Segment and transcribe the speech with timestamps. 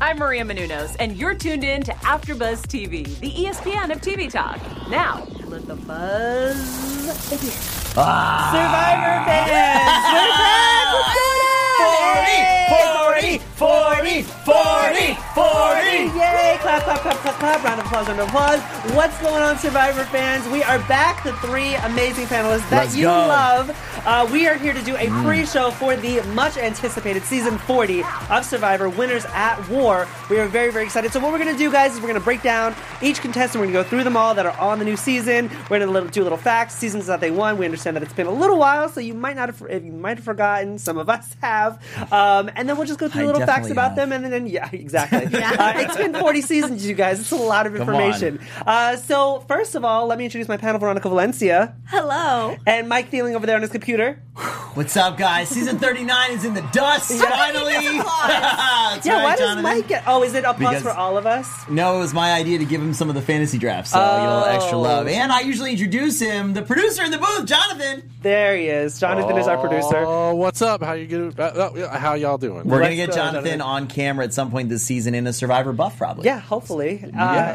[0.00, 4.58] I'm Maria Menounos, and you're tuned in to AfterBuzz TV, the ESPN of TV talk.
[4.88, 7.52] Now, let the buzz begin.
[7.96, 8.50] Ah.
[8.52, 11.19] Survivor fans, we're back.
[11.80, 13.20] What's going on?
[13.20, 16.18] 40, 40, 40, 40.
[16.18, 16.56] Yay!
[16.60, 17.64] Clap, clap, clap, clap, clap.
[17.64, 18.60] Round of applause, round of applause.
[18.94, 20.46] What's going on, Survivor fans?
[20.48, 23.10] We are back, the three amazing panelists that Let's you go.
[23.10, 23.76] love.
[24.06, 28.44] Uh, we are here to do a pre-show for the much anticipated season 40 of
[28.44, 30.08] Survivor Winners at War.
[30.30, 31.12] We are very, very excited.
[31.12, 33.60] So what we're going to do, guys, is we're going to break down each contestant.
[33.60, 35.50] We're going to go through them all that are on the new season.
[35.68, 37.58] We're going to do a little facts, seasons that they won.
[37.58, 40.16] We understand that it's been a little while, so you might not have, you might
[40.16, 40.78] have forgotten.
[40.78, 41.69] Some of us have.
[42.12, 43.96] Um, and then we'll just go through I little facts definitely about have.
[43.96, 45.20] them, and then yeah, exactly.
[45.60, 47.20] Uh, it's been 40 seasons, you guys.
[47.20, 48.40] It's a lot of information.
[48.66, 52.56] Uh, so first of all, let me introduce my panel: Veronica Valencia Hello.
[52.66, 54.22] and Mike Thieling over there on his computer.
[54.74, 55.48] What's up, guys?
[55.48, 57.74] Season 39 is in the dust, finally.
[59.02, 59.62] Yeah, right, why does Jonathan.
[59.62, 60.04] Mike get?
[60.06, 61.48] Oh, is it a plus Because- for all of us?
[61.68, 64.04] No, it was my idea to give him some of the fantasy drafts, so you
[64.04, 64.82] know, a little extra Oh.
[64.82, 65.06] love.
[65.08, 68.10] And I usually introduce him, the producer in the booth, Jonathan.
[68.22, 68.98] There he is.
[69.00, 70.04] Jonathan is our producer.
[70.06, 70.82] Oh, what's up?
[70.82, 71.38] How you get?
[71.40, 72.66] Uh, uh, how y'all doing?
[72.68, 73.60] We're gonna get Jonathan Jonathan.
[73.60, 76.24] on camera at some point this season in a Survivor buff, probably.
[76.24, 77.02] Yeah, hopefully.
[77.04, 77.08] Uh,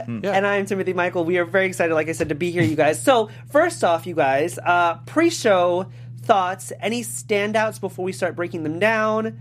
[0.08, 0.31] Yeah.
[0.31, 1.25] And I am Timothy Michael.
[1.25, 3.02] We are very excited, like I said, to be here, you guys.
[3.02, 5.88] So, first off, you guys, uh, pre show
[6.22, 9.39] thoughts, any standouts before we start breaking them down?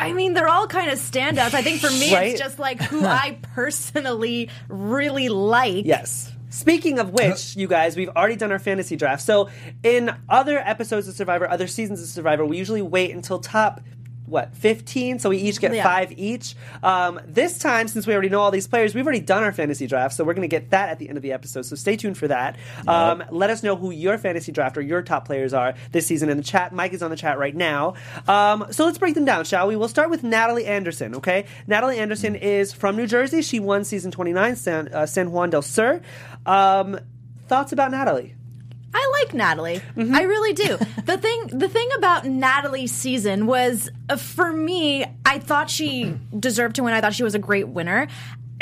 [0.00, 1.54] I mean, they're all kind of standouts.
[1.54, 2.28] I think for me, Right?
[2.30, 5.84] it's just like who I personally really like.
[5.86, 6.32] Yes.
[6.50, 9.22] Speaking of which, you guys, we've already done our fantasy draft.
[9.22, 9.50] So,
[9.82, 13.80] in other episodes of Survivor, other seasons of Survivor, we usually wait until top
[14.28, 15.82] what 15 so we each get Yeah.
[15.84, 16.54] five each.
[16.82, 19.86] Um, this time since we already know all these players we've already done our fantasy
[19.86, 21.96] draft so we're going to get that at the end of the episode so stay
[21.96, 22.56] tuned for that.
[22.86, 26.28] Um, let us know who your fantasy draft or your top players are this season
[26.28, 26.72] in the chat.
[26.72, 27.94] Mike is on the chat right now.
[28.26, 29.76] Um, so let's break them down shall we?
[29.76, 31.46] We'll start with natalie anderson okay?
[31.66, 33.42] Natalie anderson is from new jersey.
[33.42, 36.00] She won season 29 san, uh, san juan del sur.
[36.46, 36.98] Um,
[37.46, 38.34] thoughts about natalie
[39.00, 39.80] I like Natalie.
[39.96, 40.14] Mm-hmm.
[40.14, 40.76] I really do.
[41.04, 46.76] the thing the thing about Natalie's season was uh, for me, I thought she deserved
[46.76, 46.94] to win.
[46.94, 48.08] I thought she was a great winner.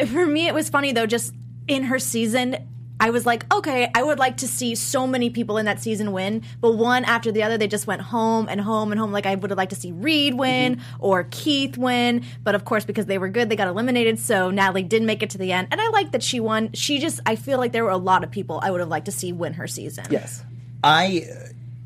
[0.06, 1.32] For me it was funny though just
[1.66, 2.68] in her season
[2.98, 6.12] I was like, okay, I would like to see so many people in that season
[6.12, 9.12] win, but one after the other, they just went home and home and home.
[9.12, 12.84] Like I would have liked to see Reed win or Keith win, but of course,
[12.84, 14.18] because they were good, they got eliminated.
[14.18, 16.72] So Natalie did make it to the end, and I like that she won.
[16.72, 19.06] She just, I feel like there were a lot of people I would have liked
[19.06, 20.06] to see win her season.
[20.10, 20.42] yes
[20.82, 21.26] I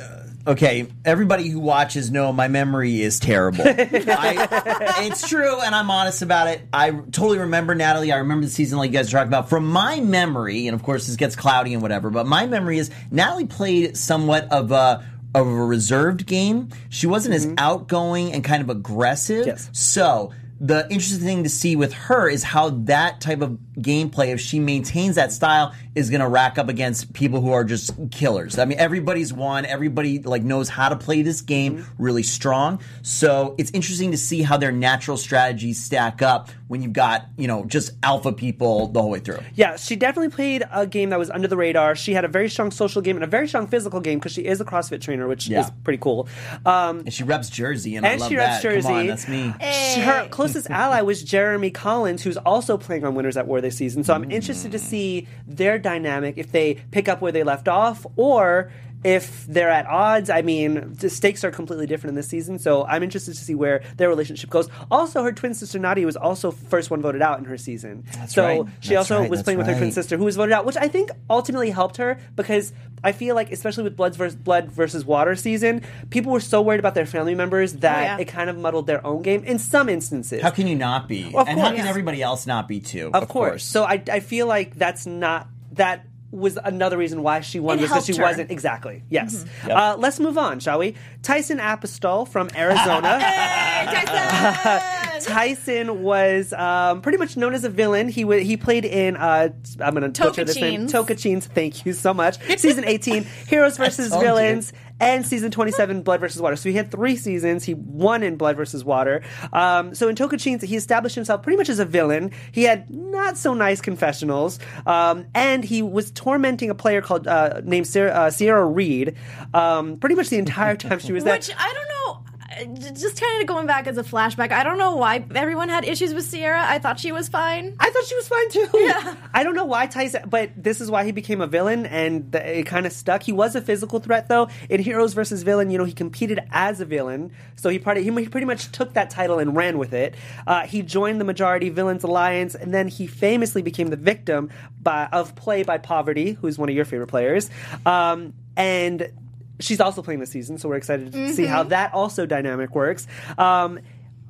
[0.00, 0.86] uh, okay.
[1.04, 3.62] Everybody who watches know my memory is terrible.
[3.64, 6.62] I, it's true, and I'm honest about it.
[6.72, 8.12] I totally remember Natalie.
[8.12, 9.48] I remember the season like you guys are talking about.
[9.48, 12.90] From my memory, and of course this gets cloudy and whatever, but my memory is
[13.10, 16.70] Natalie played somewhat of a of a reserved game.
[16.88, 17.54] She wasn't as mm-hmm.
[17.58, 19.46] outgoing and kind of aggressive.
[19.46, 19.70] Yes.
[19.72, 24.40] So the interesting thing to see with her is how that type of gameplay, if
[24.40, 28.58] she maintains that style, is going to rack up against people who are just killers.
[28.58, 29.64] I mean, everybody's won.
[29.64, 32.80] Everybody like knows how to play this game really strong.
[33.02, 37.48] So it's interesting to see how their natural strategies stack up when you've got you
[37.48, 39.40] know just alpha people the whole way through.
[39.54, 41.96] Yeah, she definitely played a game that was under the radar.
[41.96, 44.42] She had a very strong social game and a very strong physical game because she
[44.44, 45.60] is a CrossFit trainer, which Yeah.
[45.64, 46.28] is pretty cool.
[46.66, 48.62] Um, And she reps Jersey, and, I and love she reps that.
[48.62, 48.86] Jersey.
[48.88, 49.54] Come on, that's me.
[50.02, 54.04] Her closest ally was Jeremy Collins, who's also playing on Winners at War this season.
[54.04, 58.06] So I'm interested to see their dynamic if they pick up where they left off
[58.16, 58.72] or
[59.02, 60.30] if they're at odds.
[60.30, 62.58] I mean, the stakes are completely different in this season.
[62.58, 64.68] So I'm interested to see where their relationship goes.
[64.90, 68.04] Also, her twin sister Nadia was also first one voted out in her season.
[68.28, 68.62] so right.
[68.80, 69.30] she That's also right.
[69.30, 71.70] was That's playing with her twin sister who was voted out, which I think ultimately
[71.70, 72.72] helped her because
[73.02, 76.80] I feel like, especially with Blood versus Blood versus Water season, people were so worried
[76.80, 78.18] about their family members that oh, yeah.
[78.18, 80.42] it kind of muddled their own game in some instances.
[80.42, 81.32] How can you not be?
[81.34, 81.78] Of and how course.
[81.78, 83.10] can everybody else not be too?
[83.14, 83.64] of, course.
[83.64, 87.82] So I, I feel like that's not that was another reason why she won It
[87.82, 88.22] was because she her.
[88.22, 89.44] wasn't exactly yes.
[89.66, 89.76] Yep.
[89.76, 90.94] Uh, let's move on, shall we?
[91.22, 93.18] Tyson Apostol from Arizona.
[95.20, 98.08] Tyson was um, pretty much known as a villain.
[98.08, 99.50] He wa he played in uh,
[99.80, 100.86] I'm going to butcher this name.
[100.86, 101.06] Tocantins.
[101.06, 101.42] Tocantins.
[101.44, 102.38] Thank you so much.
[102.58, 104.72] Season 18, Heroes versus Villains.
[104.72, 104.78] you.
[105.00, 106.56] And season 27, Blood versus Water.
[106.56, 107.64] So he had three seasons.
[107.64, 109.22] He won in Blood versus Water.
[109.52, 112.30] Um, so in Tocantins, he established himself pretty much as a villain.
[112.52, 117.60] He had not so nice confessionals, um, and he was tormenting a player called uh,
[117.64, 119.16] named Sarah, uh, Sierra Reed.
[119.54, 121.34] Um, pretty much the entire time she was there.
[121.34, 122.29] Which I don't know.
[122.58, 124.50] Just kind of going back as a flashback.
[124.50, 126.60] I don't know why everyone had issues with Sierra.
[126.60, 127.76] I thought she was fine.
[127.78, 128.68] I thought she was fine too.
[128.80, 129.14] Yeah.
[129.32, 132.66] I don't know why Tyson, but this is why he became a villain, and it
[132.66, 133.22] kind of stuck.
[133.22, 135.70] He was a physical threat though in Heroes versus Villain.
[135.70, 139.10] You know, he competed as a villain, so he pretty he pretty much took that
[139.10, 140.14] title and ran with it.
[140.46, 144.50] Uh, he joined the Majority Villains Alliance, and then he famously became the victim
[144.82, 147.48] by, of play by Parvati, who's one of your favorite players,
[147.86, 149.12] um, and.
[149.60, 153.06] She's also playing this season, so we're excited to see how that also dynamic works.
[153.38, 153.80] Um,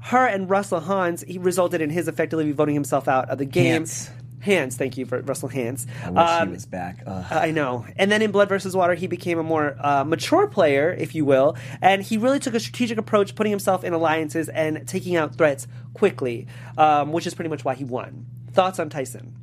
[0.03, 3.83] her and Russell Hantz, he resulted in his effectively voting himself out of the game.
[3.85, 4.11] Hantz.
[4.41, 5.87] Hantz, thank you for Russell Hantz.
[6.03, 7.03] I wish Um, he was back.
[7.07, 7.27] Ugh.
[7.31, 7.85] I know.
[7.97, 11.27] And then in Blood versus Water, he became a more uh, mature player, if you
[11.27, 15.35] will, and he really took a strategic approach, putting himself in alliances and taking out
[15.37, 16.47] threats quickly,
[16.79, 18.25] um, which is pretty much why he won.
[18.53, 19.37] Thoughts on Tyson?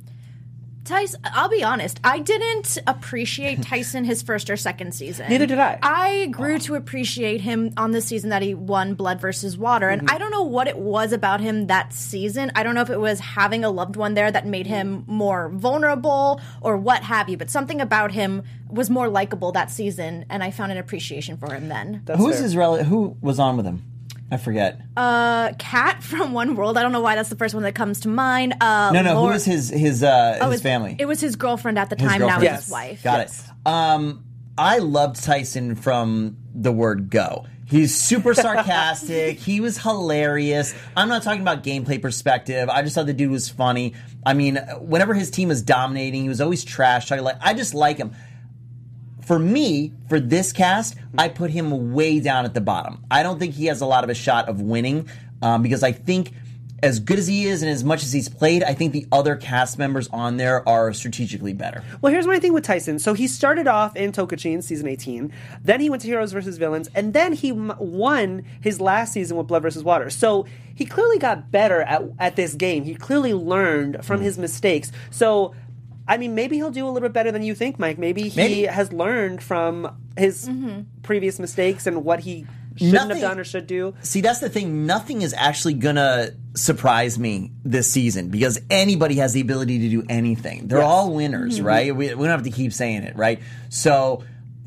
[0.88, 5.28] Tyson, I'll be honest, I didn't appreciate Tyson his first or second season.
[5.28, 5.78] Neither did I.
[5.82, 9.88] I grew to appreciate him on the season that he won Blood versus Water.
[9.88, 10.14] And Mm-hmm.
[10.14, 12.50] I don't know what it was about him that season.
[12.54, 15.48] I don't know if it was having a loved one there that made him more
[15.50, 20.24] vulnerable or what have you, but something about him was more likable that season.
[20.30, 22.02] And I found an appreciation for him then.
[22.04, 22.42] That's Who's fair.
[22.44, 22.86] his relative?
[22.86, 23.82] Who was on with him?
[24.30, 24.80] I forget.
[24.96, 26.76] Uh, Kat from One World.
[26.76, 28.54] I don't know why that's the first one that comes to mind.
[28.60, 29.14] Uh, no, no.
[29.14, 30.96] Laura- Who was his his uh, Oh, his family?
[30.98, 32.20] It was his girlfriend at the time.
[32.20, 32.64] Now it's Yes.
[32.64, 33.02] his wife.
[33.02, 33.44] Got Yes.
[33.48, 33.66] it.
[33.68, 34.24] Um,
[34.58, 37.46] I loved Tyson from the word go.
[37.64, 38.32] He's super
[38.72, 39.38] sarcastic.
[39.38, 40.74] he was hilarious.
[40.96, 42.68] I'm not talking about gameplay perspective.
[42.70, 43.94] I just thought the dude was funny.
[44.24, 47.24] I mean, whenever his team was dominating, he was always trash talking.
[47.24, 48.12] Like I just like him.
[49.28, 53.04] For me, for this cast, I put him way down at the bottom.
[53.10, 55.06] I don't think he has a lot of a shot of winning
[55.42, 56.32] um, because I think
[56.82, 59.36] as good as he is and as much as he's played, I think the other
[59.36, 61.84] cast members on there are strategically better.
[62.00, 62.98] Well, here's my thing with Tyson.
[62.98, 65.30] So he started off in Tokachin season 18,
[65.62, 69.46] then he went to Heroes versus Villains, and then he won his last season with
[69.46, 70.08] Blood versus Water.
[70.08, 72.84] So he clearly got better at, at this game.
[72.84, 74.90] He clearly learned from his mistakes.
[75.10, 75.54] So.
[76.08, 77.98] I mean, maybe he'll do a little bit better than you think, Mike.
[77.98, 78.62] Maybe he Maybe.
[78.64, 80.80] has learned from his mm-hmm.
[81.02, 82.46] previous mistakes and what he
[82.76, 83.94] shouldn't Nothing- have done or should do.
[84.02, 84.86] See, that's the thing.
[84.86, 90.04] Nothing is actually gonna surprise me this season because anybody has the ability to do
[90.08, 90.68] anything.
[90.68, 91.66] They're all winners, mm-hmm.
[91.66, 91.94] right?
[91.94, 93.40] We, we don't have to keep saying it, right?
[93.68, 94.24] So,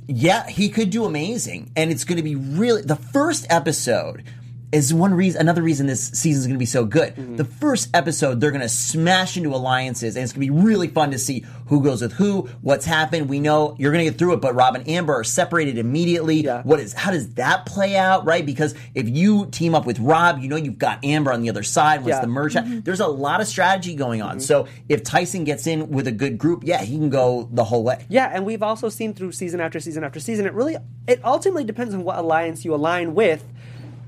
[0.07, 4.23] yeah, he could do amazing, and it's going to be really the first episode.
[4.71, 7.13] Is one reason, another reason this season is going to be so good.
[7.13, 7.35] Mm-hmm.
[7.35, 10.87] The first episode, they're going to smash into alliances, and it's going to be really
[10.87, 13.27] fun to see who goes with who, what's happened.
[13.27, 16.37] We know you're going to get through it, but Rob and Amber are separated immediately.
[16.37, 16.61] Yeah.
[16.63, 18.45] What is how does that play out, right?
[18.45, 21.63] Because if you team up with Rob, you know you've got Amber on the other
[21.63, 22.01] side.
[22.01, 22.21] Once Yeah.
[22.21, 22.79] the merge, mm-hmm.
[22.81, 24.37] there's a lot of strategy going on.
[24.37, 24.39] Mm-hmm.
[24.39, 27.83] So if Tyson gets in with a good group, yeah, he can go the whole
[27.83, 28.05] way.
[28.07, 30.45] Yeah, and we've also seen through season after season after season.
[30.45, 30.77] It really,
[31.07, 33.43] it ultimately depends on what alliance you align with.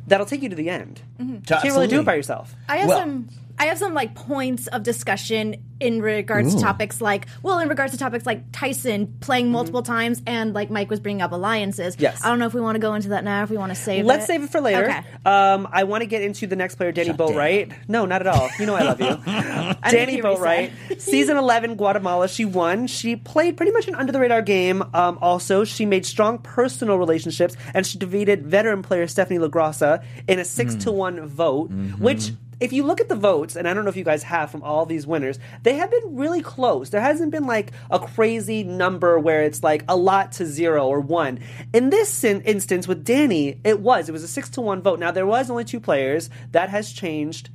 [0.07, 1.01] That'll take you to the end.
[1.19, 1.33] Mm-hmm.
[1.35, 2.55] You can't really do it by yourself.
[2.67, 3.29] I have Well- some.
[3.59, 7.91] I have some like points of discussion in regards to topics like well, in regards
[7.91, 11.95] to topics like Tyson playing multiple times and like Mike was bringing up alliances.
[11.99, 12.23] Yes.
[12.23, 13.43] I don't know if we want to go into that now.
[13.43, 14.07] If we want to save it.
[14.07, 14.27] Let's it.
[14.27, 14.85] save it for later.
[14.85, 15.03] Okay.
[15.25, 17.27] Um, I want to get into the next player, Danni Shut down.
[17.27, 17.73] Boatwright.
[17.87, 18.49] No, not at all.
[18.59, 19.07] You know I love you.
[19.07, 22.27] Danni hear what Boatwright, season 11, Guatemala.
[22.27, 22.87] She won.
[22.87, 24.83] She played pretty much an under the radar game.
[24.93, 30.39] Um, also, she made strong personal relationships and she defeated veteran player Stephanie LaGrossa in
[30.39, 32.31] a 6 to 1 vote, which.
[32.59, 34.63] If you look at the votes, and I don't know if you guys have from
[34.63, 36.89] all these winners, they have been really close.
[36.89, 40.99] There hasn't been like a crazy number where it's like a lot to zero or
[40.99, 41.39] one.
[41.73, 44.09] In this in- instance with Danni, it was.
[44.09, 44.99] It was a six to one vote.
[44.99, 46.29] Now there was only two players.
[46.51, 47.49] That has changed.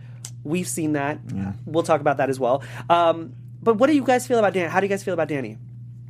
[0.44, 1.18] We've seen that.
[1.66, 2.62] We'll talk about that as well.
[2.88, 4.68] Um, but what do you guys feel about Danni?
[4.68, 5.58] How do you guys feel about Danni?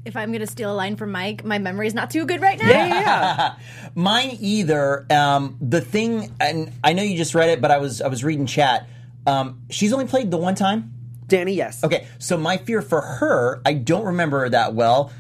[0.05, 2.41] If I'm going to steal a line from Mike, my memory is not too good
[2.41, 2.69] right now.
[2.69, 3.55] Yeah, yeah, yeah.
[3.95, 5.07] Mine either.
[5.11, 8.23] Um, the thing, and I know you just read it, but I was I was
[8.25, 8.89] reading chat.
[9.27, 10.95] Um, she's only played the one time.
[11.29, 11.85] Danni, yes.
[11.85, 15.13] Okay, so my fear for her, I don't remember her that well.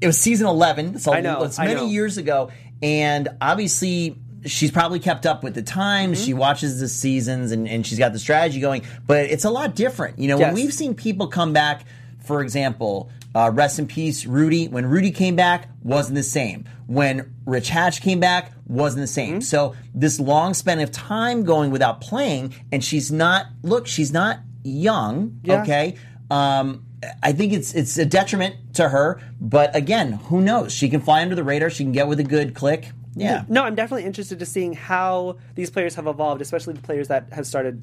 [0.00, 0.96] It was season eleven.
[0.96, 1.86] It's, a, I know, it's many know.
[1.86, 2.50] years ago,
[2.82, 6.18] and obviously she's probably kept up with the times.
[6.18, 6.26] Mm-hmm.
[6.26, 8.82] She watches the seasons, and, and she's got the strategy going.
[9.06, 10.18] But it's a lot different.
[10.18, 10.48] You know, Yes.
[10.52, 11.84] when we've seen people come back,
[12.24, 14.68] for example, uh, rest in peace, Rudy.
[14.68, 16.66] When Rudy came back, wasn't the same.
[16.86, 19.32] When Rich Hatch came back, wasn't the Mm-hmm.
[19.34, 19.40] same.
[19.40, 23.46] So this long span of time going without playing, and she's not.
[23.62, 25.40] Look, she's not young.
[25.44, 25.62] Yeah.
[25.62, 25.96] Okay.
[26.30, 26.86] Um,
[27.22, 30.72] I think it's it's a detriment to her, but again, who knows?
[30.72, 31.68] She can fly under the radar.
[31.70, 32.90] She can get with a good click.
[33.14, 33.44] Yeah.
[33.48, 37.28] No, I'm definitely interested to seeing how these players have evolved, especially the players that
[37.32, 37.80] have started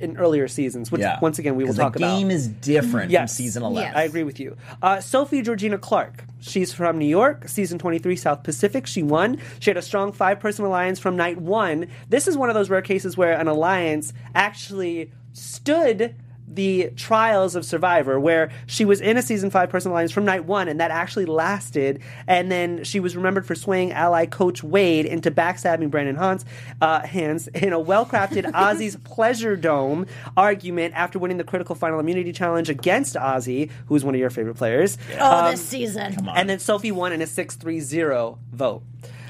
[0.00, 1.18] in earlier seasons, which Yeah.
[1.22, 2.00] once again we will talk about.
[2.00, 2.18] the about.
[2.18, 3.30] game is different Yes.
[3.30, 3.88] from season 11.
[3.90, 3.96] Yes.
[3.96, 4.56] I agree with you.
[4.82, 6.24] Uh, Sophie Georgina Clarke.
[6.40, 8.86] She's from New York, season 23, South Pacific.
[8.88, 9.38] She won.
[9.60, 11.86] She had a strong five person alliance from night one.
[12.10, 16.14] This is one of those rare cases where an alliance actually stood
[16.54, 20.44] the trials of Survivor, where she was in a season five personal alliance from night
[20.44, 22.00] one, and that actually lasted.
[22.26, 26.44] And then she was remembered for swaying ally coach Wade into backstabbing Brandon Hantz,
[26.80, 30.06] uh, Hantz in a well crafted Ozzy's Pleasure Dome
[30.36, 34.30] argument after winning the critical final immunity challenge against Ozzy, who is one of your
[34.30, 34.98] favorite players.
[35.18, 36.16] Oh, this season.
[36.34, 38.82] And then Sophie won in a 6 3 0 vote.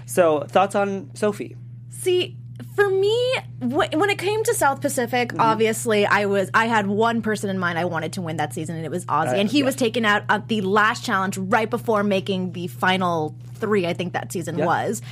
[0.07, 1.57] So, thoughts on Sophie?
[1.91, 2.37] See,
[2.75, 5.41] for me, when it came to South Pacific, mm-hmm.
[5.41, 8.77] obviously I was I had one person in mind I wanted to win that season,
[8.77, 11.69] and it was Ozzy, uh, and he was taken out at the last challenge right
[11.69, 13.87] before making the final three.
[13.87, 15.03] I think that season was.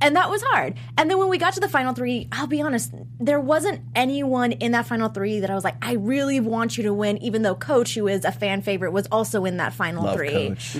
[0.00, 0.74] And that was hard.
[0.96, 4.52] And then when we got to the final three, I'll be honest, there wasn't anyone
[4.52, 7.42] in that final three that I was like, I really want you to win, even
[7.42, 10.30] though Coach, who is a fan favorite, was also in that final Love three.
[10.30, 10.76] coach.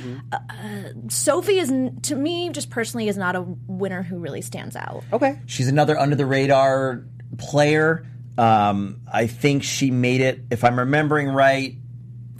[1.09, 1.73] Sophie is,
[2.03, 5.03] to me, just personally, is not a winner who really stands out.
[5.13, 5.39] Okay.
[5.47, 7.05] She's another under the radar
[7.39, 8.07] player.
[8.37, 11.75] Um, I think she made it, if I'm remembering right,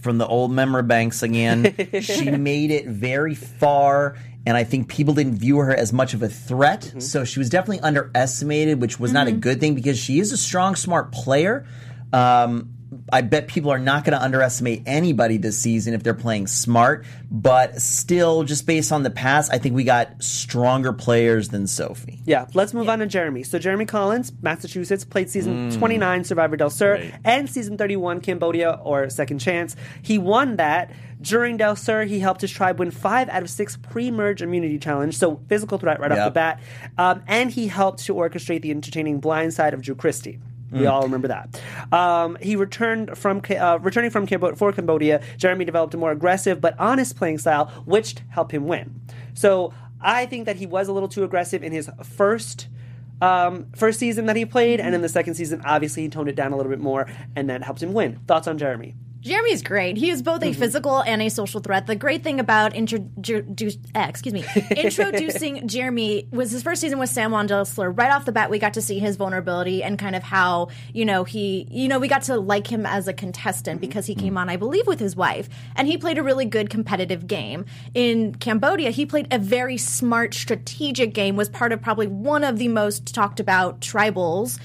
[0.01, 1.75] from the old memory banks again.
[2.01, 6.23] she made it very far, and I think people didn't view her as much of
[6.23, 6.83] a threat.
[6.83, 7.00] Mm-hmm.
[7.00, 9.40] So she was definitely underestimated, which was not a mm-hmm.
[9.40, 11.66] good thing because she is a strong, smart player.
[12.12, 12.75] Um,
[13.12, 17.04] I bet people are not going to underestimate anybody this season if they're playing smart,
[17.30, 22.21] but still, just based on the past, I think we got stronger players than Sophie.
[22.25, 23.42] Yeah, let's move on to Jeremy.
[23.42, 25.78] So Jeremy Collins, Massachusetts, played season mm.
[25.78, 29.76] 29 Survivor Del Sur and season 31 Cambodia or Second Chance.
[30.02, 30.90] He won that.
[31.21, 35.17] During Del Sur, he helped his tribe win five out of six pre-merge immunity challenge,
[35.17, 36.61] so physical threat right off the bat.
[36.97, 40.39] Um, and he helped to orchestrate the entertaining blind side of Drew Christy.
[40.71, 41.61] We all remember that.
[41.93, 45.23] Um, he returned from uh, returning from Cambo- for Cambodia.
[45.39, 49.01] Jeremy developed a more aggressive but honest playing style, which helped him win.
[49.33, 52.69] So I think that he was a little too aggressive in his first
[53.21, 56.37] um, first season that he played, and in the second season, obviously he toned it
[56.37, 58.21] down a little bit more, and that helped him win.
[58.29, 58.95] Thoughts on Jeremy?
[59.29, 59.99] Jeremy is great.
[59.99, 60.59] He is both a mm-hmm.
[60.59, 61.87] physical and a social threat.
[61.87, 64.43] The great thing about introduce, uh, excuse me,
[64.77, 68.73] introducing Jeremy was his first season with Juan del Right off the bat, we got
[68.75, 72.23] to see his vulnerability and kind of how you know he, you know, we got
[72.23, 73.87] to like him as a contestant mm-hmm.
[73.87, 74.25] because he mm-hmm.
[74.25, 77.67] came on, I believe, with his wife, and he played a really good competitive game.
[77.93, 81.37] In Cambodia, he played a very smart, strategic game.
[81.37, 84.59] Was part of probably one of the most talked about tribals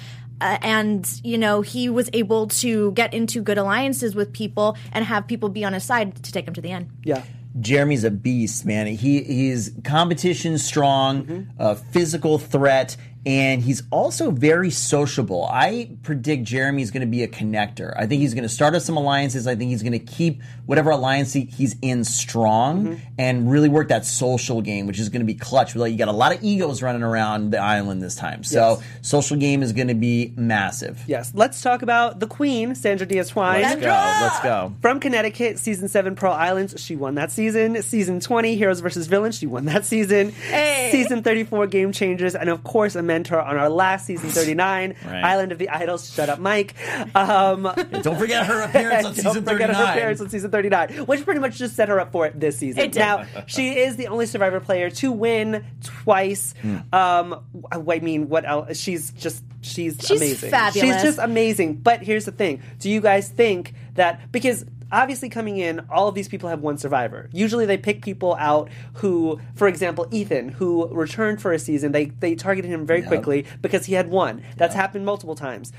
[0.43, 5.05] uh, and you know he was able to get into good alliances with people and
[5.05, 6.89] have people be on his side to take him to the end.
[7.03, 7.23] Yeah.
[7.59, 8.87] Jeremy's a beast, man.
[8.87, 15.47] He he's competition strong, a physical threat, and he's also very sociable.
[15.49, 17.93] I predict Jeremy's going to be a connector.
[17.97, 19.47] I think he's going to start up some alliances.
[19.47, 23.03] I think he's going to keep whatever alliance he, he's in strong mm-hmm.
[23.17, 25.75] and really work that social game, which is going to be clutch.
[25.75, 28.83] Like you got a lot of egos running around the island this time, so Yes.
[29.01, 31.01] social game is going to be massive.
[31.07, 31.31] Yes.
[31.33, 33.61] Let's talk about the Queen, Sandra Diaz Twine.
[33.61, 33.87] Let's go.
[33.87, 34.73] Let's go.
[34.81, 37.81] From Connecticut, season seven Pearl Islands, she won that season.
[37.81, 40.33] Season twenty Heroes versus Villains, she won that season.
[40.91, 44.53] Season thirty four Game Changers, and of course a mentor on our last season thirty
[44.55, 45.23] nine Right.
[45.23, 46.11] Island of the Idols.
[46.13, 46.73] Shut up, Mike.
[47.15, 47.63] Um,
[48.01, 49.97] Don't forget her appearance on Don't season forget her 39.
[49.97, 52.83] appearance on season 39, which pretty much just set her up for it this season.
[52.83, 52.95] It.
[52.95, 56.53] Now, she is the only Survivor player to win twice.
[56.61, 56.77] Hmm.
[56.91, 58.77] Um, I mean, what else?
[58.77, 60.49] She's just, she's, She's amazing.
[60.51, 60.93] fabulous.
[60.95, 61.75] She's just amazing.
[61.75, 66.15] But here's the thing do you guys think that, because obviously coming in, all of
[66.15, 67.29] these people have won survivor.
[67.33, 72.05] Usually they pick people out who, for example, Ethan, who returned for a season, they,
[72.05, 74.43] they targeted him very quickly because he had won.
[74.55, 75.73] That's happened multiple times.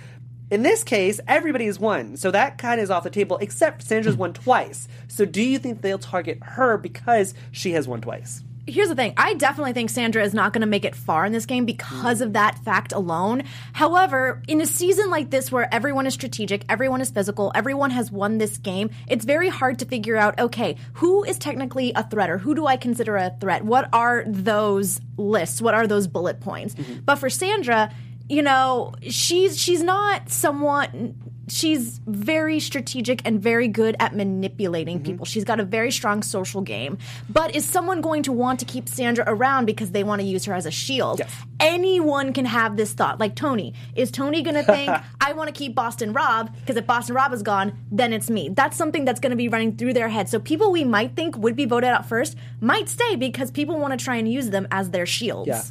[0.50, 3.82] In this case, everybody has won, so that kind of is off the table, except
[3.82, 4.88] Sandra's won twice.
[5.08, 8.44] So do you think they'll target her because she has won twice?
[8.66, 9.12] Here's the thing.
[9.18, 12.22] I definitely think Sandra is not going to make it far in this game because
[12.22, 13.42] of that fact alone.
[13.74, 18.10] However, in a season like this where everyone is strategic, everyone is physical, everyone has
[18.10, 22.30] won this game, it's very hard to figure out, okay, who is technically a threat
[22.30, 23.64] or who do I consider a threat?
[23.64, 25.60] What are those lists?
[25.60, 26.74] What are those bullet points?
[26.74, 27.00] Mm-hmm.
[27.04, 27.92] But for Sandra,
[28.28, 31.14] you know, she's she's not someone
[31.48, 35.06] she's very strategic and very good at manipulating mm-hmm.
[35.06, 35.26] people.
[35.26, 36.98] She's got a very strong social game.
[37.28, 40.44] But is someone going to want to keep Sandra around because they want to use
[40.44, 41.18] her as a shield?
[41.18, 41.34] Yes.
[41.60, 43.20] Anyone can have this thought.
[43.20, 43.74] Like Tony.
[43.94, 47.32] Is Tony going to think, I want to keep Boston Rob because if Boston Rob
[47.32, 48.48] is gone, then it's me?
[48.50, 50.28] That's something that's going to be running through their head.
[50.28, 53.98] So people we might think would be voted out first might stay because people want
[53.98, 55.48] to try and use them as their shields.
[55.48, 55.62] Yeah.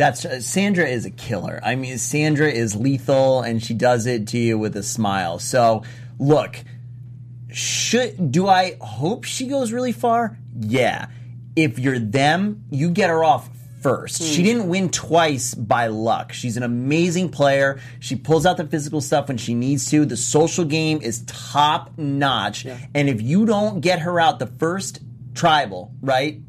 [0.00, 1.60] That's uh, Sandra is a killer.
[1.62, 5.38] I mean, Sandra is lethal, and she does it to you with a smile.
[5.38, 5.82] So,
[6.18, 6.56] look,
[7.52, 10.38] should do I hope she goes really far?
[10.58, 11.08] Yeah.
[11.54, 13.50] If you're them, you get her off
[13.82, 14.22] first.
[14.22, 16.32] She didn't win twice by luck.
[16.32, 17.78] She's an amazing player.
[17.98, 20.06] She pulls out the physical stuff when she needs to.
[20.06, 22.64] The social game is top notch.
[22.94, 25.00] And if you don't get her out the first
[25.34, 26.40] tribal, right?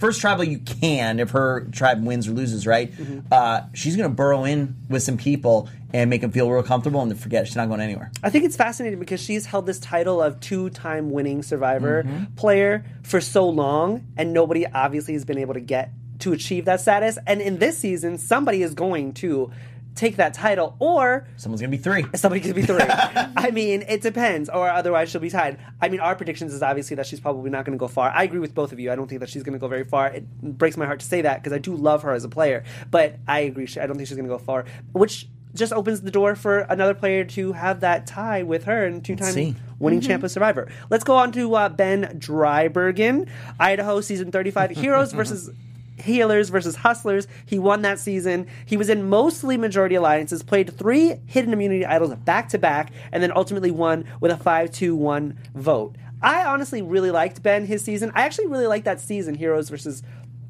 [0.00, 2.90] First tribal you can if her tribe wins or loses, right?
[3.30, 7.02] Uh, she's going to burrow in with some people and make them feel real comfortable
[7.02, 8.10] and then forget she's not going anywhere.
[8.22, 13.20] I think it's fascinating because she's held this title of two-time winning Survivor player for
[13.20, 15.90] so long, and nobody obviously has been able to get
[16.20, 17.18] to achieve that status.
[17.26, 19.50] And in this season, somebody is going to
[19.94, 22.04] take that title, or Someone's going to be three.
[22.14, 22.78] somebody could be three.
[22.88, 25.58] I mean, it depends, or otherwise she'll be tied.
[25.80, 28.10] I mean, our predictions is obviously that she's probably not going to go far.
[28.10, 28.90] I agree with both of you.
[28.92, 30.08] I don't think that she's going to go very far.
[30.08, 32.64] It breaks my heart to say that because I do love her as a player,
[32.90, 33.68] but I agree.
[33.80, 36.94] I don't think she's going to go far, which just opens the door for another
[36.94, 39.56] player to have that tie with her and two-time see.
[39.80, 40.70] winning champ of Survivor.
[40.90, 43.28] Let's go on to uh, Ben Driebergen,
[43.58, 45.50] Idaho, season 35, Heroes versus
[46.00, 47.26] Healers versus Hustlers.
[47.46, 48.46] He won that season.
[48.66, 53.22] He was in mostly majority alliances, played three hidden immunity idols back to back, and
[53.22, 55.96] then ultimately won with a 5 2 1 vote.
[56.22, 58.12] I honestly really liked Ben his season.
[58.14, 60.02] I actually really liked that season, Heroes versus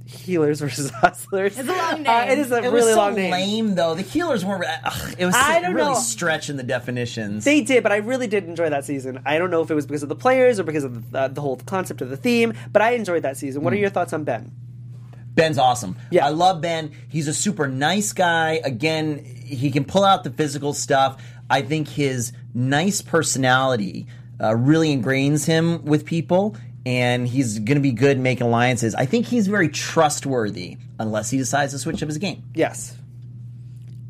[0.07, 1.57] Healers versus Hustlers.
[1.57, 2.31] It's a long Uh, name.
[2.33, 3.31] it is a It really was so long name.
[3.31, 3.95] lame, though.
[3.95, 4.65] The healers weren't.
[4.85, 5.99] Ugh, it was I don't really know.
[5.99, 7.45] stretching the definitions.
[7.45, 9.21] They did, but I really did enjoy that season.
[9.25, 11.29] I don't know if it was because of the players or because of the, uh,
[11.29, 13.63] the whole concept of the theme, but I enjoyed that season.
[13.63, 14.51] What are your thoughts on Ben?
[15.35, 15.97] Ben's awesome.
[16.11, 16.27] Yeah.
[16.27, 16.93] I love Ben.
[17.09, 18.61] He's a super nice guy.
[18.65, 21.23] Again, he can pull out the physical stuff.
[21.49, 24.07] I think his nice personality
[24.41, 26.57] uh, really ingrains him with people,
[26.87, 28.95] and he's going to be good at making alliances.
[28.95, 32.45] I think he's very trustworthy, unless he decides to switch up his game.
[32.55, 32.97] Yes.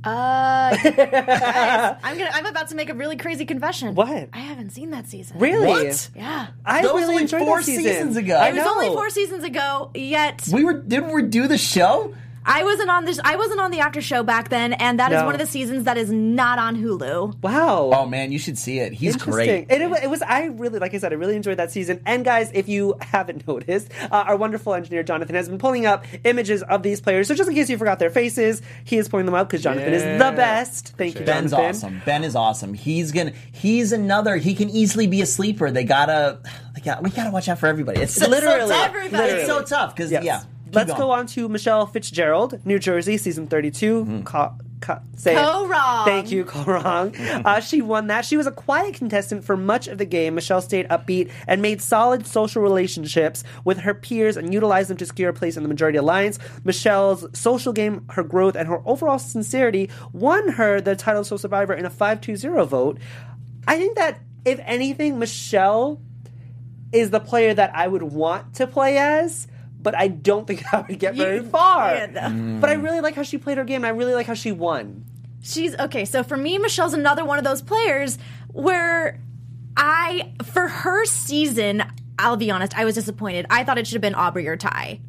[0.03, 2.31] Uh, guys, I'm gonna.
[2.33, 3.95] I'm about to make a really crazy confession.
[3.95, 4.29] What?
[4.33, 5.39] I haven't seen that season.
[5.39, 5.67] Really?
[5.67, 6.09] What?
[6.17, 6.49] Yeah.
[6.65, 7.85] I That was really only enjoyed four that season.
[7.85, 8.37] seasons ago.
[8.37, 8.71] I It was know.
[8.73, 9.91] only four seasons ago.
[9.95, 12.15] Yet We were didn't we do the show?
[12.45, 13.21] I wasn't on this.
[13.23, 15.27] I wasn't on the after show back then, and that is No.
[15.27, 17.41] one of the seasons that is not on Hulu.
[17.43, 17.91] Wow.
[17.95, 18.93] Oh man, you should see it.
[18.95, 19.67] He's Interesting.
[19.67, 19.67] great.
[19.71, 22.01] And it, wa- it was, I really, like I said, I really enjoyed that season.
[22.07, 26.07] And guys, if you haven't noticed, uh, our wonderful engineer Jonathan has been pulling up
[26.25, 27.29] images of these players.
[27.29, 29.93] So just in case you forgot their faces, he is pulling them up because Jonathan
[29.93, 30.31] is the Yeah.
[30.31, 30.95] best.
[30.97, 31.69] Thank you, Ben's Jonathan.
[31.71, 32.03] awesome.
[32.07, 32.73] Ben is awesome.
[32.75, 33.33] He's gonna.
[33.53, 34.37] He's another.
[34.37, 35.71] He can easily be a sleeper.
[35.71, 36.39] They gotta.
[36.75, 37.03] They got.
[37.03, 38.01] We gotta watch out for everybody.
[38.01, 38.61] It's so- Literally.
[38.61, 38.87] so tough.
[38.87, 39.33] Everybody.
[39.33, 40.23] It's so tough because Yes.
[40.25, 40.43] yeah.
[40.71, 44.05] Keep Let's go on to Michelle Fitzgerald, New Jersey, season 32.
[44.05, 44.23] Mm-hmm.
[44.23, 45.39] Ca- ca- say it.
[45.39, 46.05] Co-wrong.
[46.05, 47.45] Thank you, Kaôh Rōng.
[47.45, 48.25] uh, she won that.
[48.25, 50.37] She was a quiet contestant for much of the game.
[50.37, 55.07] Michelle stayed upbeat and made solid social relationships with her peers and utilized them to
[55.07, 56.39] secure a place in the majority alliance.
[56.63, 61.39] Michelle's social game, her growth, and her overall sincerity won her the title of Sole
[61.39, 62.99] Survivor in a 5 2 0 vote.
[63.67, 66.01] I think that, if anything, Michelle
[66.93, 69.47] is the player that I would want to play as,
[69.83, 71.95] but I don't think I would get very far.
[71.95, 72.61] yeah, no.
[72.61, 74.53] But I really like how she played her game, and I really like how she
[74.53, 75.05] won.
[75.43, 76.05] She's okay.
[76.05, 79.21] So for me, Michelle's another one of those players where
[79.77, 81.83] I, for her season,
[82.19, 83.47] I'll be honest, I was disappointed.
[83.49, 85.01] I thought it should have been Aubrey or Tai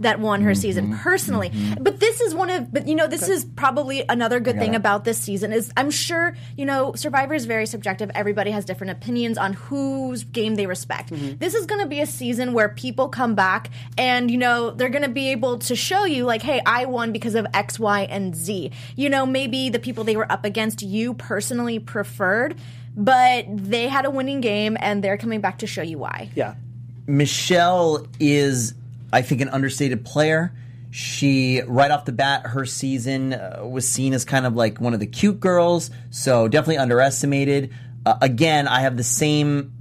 [0.00, 1.02] that won her season mm-hmm.
[1.02, 1.50] personally.
[1.50, 1.82] Mm-hmm.
[1.82, 4.76] But this is one of, but you know, this is probably another good thing it.
[4.76, 8.10] about this season is I'm sure, you know, Survivor is very subjective.
[8.14, 11.10] Everybody has different opinions on whose game they respect.
[11.10, 11.38] Mm-hmm.
[11.38, 14.90] This is going to be a season where people come back and, you know, they're
[14.90, 18.02] going to be able to show you, like, hey, I won because of X, Y,
[18.02, 18.70] and Z.
[18.96, 22.56] You know, maybe the people they were up against you personally preferred,
[22.96, 26.30] but they had a winning game and they're coming back to show you why.
[26.34, 26.54] Yeah.
[27.06, 28.74] Michelle is,
[29.12, 30.52] I think, an understated player.
[30.90, 34.94] She, right off the bat, her season uh, was seen as kind of like one
[34.94, 37.72] of the cute girls, so definitely underestimated.
[38.06, 39.72] Uh, again, I have the same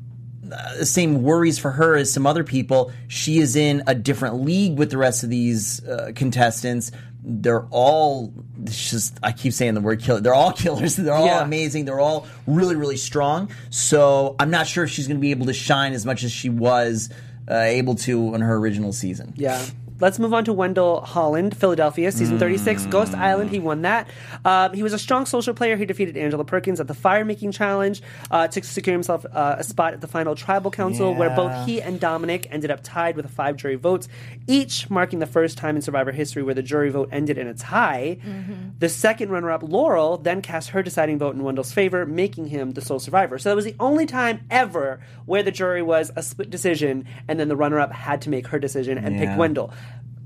[0.51, 2.91] uh, the same worries for her as some other people.
[3.07, 6.91] She is in a different league with the rest of these uh, contestants.
[7.23, 8.33] They're all
[8.63, 10.19] it's just I keep saying the word killer.
[10.21, 10.95] They're all killers.
[10.97, 11.43] They're all Yeah.
[11.43, 11.85] amazing.
[11.85, 13.49] They're all really really strong.
[13.69, 16.31] So I'm not sure if she's going to be able to shine as much as
[16.31, 17.09] she was
[17.49, 19.33] uh, able to in her original season.
[19.35, 19.63] Yeah.
[19.99, 23.49] Let's move on to Wendell Holland, Philadelphia, season 36, Ghost Island.
[23.49, 24.09] He won that.
[24.43, 25.77] Um, he was a strong social player.
[25.77, 29.63] He defeated Angela Perkins at the Fire Making Challenge uh, to secure himself uh, a
[29.63, 33.29] spot at the final Tribal Council, where both he and Dominic ended up tied with
[33.29, 34.09] five jury votes,
[34.47, 37.53] each marking the first time in Survivor history where the jury vote ended in a
[37.53, 38.17] tie.
[38.79, 42.71] The second runner up, Laurel, then cast her deciding vote in Wendell's favor, making him
[42.71, 43.39] the sole survivor.
[43.39, 47.39] So that was the only time ever where the jury was a split decision, and
[47.39, 49.71] then the runner up had to make her decision and pick Wendell.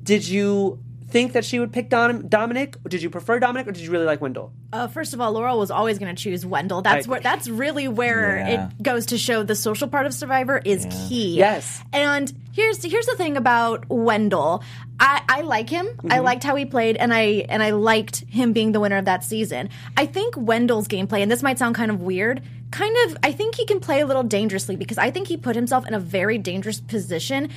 [0.03, 2.75] Did you think that she would pick Dom- Dominic?
[2.87, 4.51] Did you prefer Dominic, or did you really like Wendell?
[4.71, 6.83] Uh, first of all, Laurel was always going to choose Wendell.
[6.83, 8.69] That's I where that's really where Yeah.
[8.69, 11.35] it goes to show the social part of Survivor is key.
[11.35, 11.81] Yes.
[11.91, 14.63] And here's here's the thing about Wendell.
[14.99, 15.87] I, I like him.
[15.87, 16.11] Mm-hmm.
[16.11, 19.05] I liked how he played, and I and I liked him being the winner of
[19.05, 19.69] that season.
[19.97, 23.17] I think Wendell's gameplay, and this might sound kind of weird, kind of.
[23.23, 25.93] I think he can play a little dangerously because I think he put himself in
[25.95, 27.49] a very dangerous position